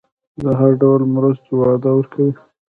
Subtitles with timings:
[0.41, 2.29] د هر ډول مرستو وعده ورکړي.